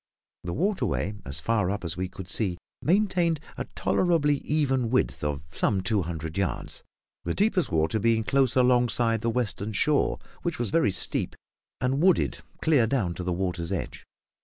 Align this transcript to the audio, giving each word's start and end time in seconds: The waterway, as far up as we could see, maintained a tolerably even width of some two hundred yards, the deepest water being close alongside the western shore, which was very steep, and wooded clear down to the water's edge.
The 0.43 0.53
waterway, 0.53 1.13
as 1.25 1.39
far 1.39 1.69
up 1.69 1.85
as 1.85 1.95
we 1.95 2.07
could 2.09 2.27
see, 2.27 2.57
maintained 2.81 3.39
a 3.55 3.65
tolerably 3.75 4.37
even 4.37 4.89
width 4.89 5.23
of 5.23 5.45
some 5.51 5.81
two 5.81 6.01
hundred 6.01 6.39
yards, 6.39 6.81
the 7.23 7.35
deepest 7.35 7.71
water 7.71 7.99
being 7.99 8.23
close 8.23 8.55
alongside 8.55 9.21
the 9.21 9.29
western 9.29 9.73
shore, 9.73 10.17
which 10.41 10.57
was 10.57 10.71
very 10.71 10.91
steep, 10.91 11.35
and 11.79 12.01
wooded 12.01 12.39
clear 12.63 12.87
down 12.87 13.13
to 13.13 13.23
the 13.23 13.31
water's 13.31 13.71
edge. 13.71 14.07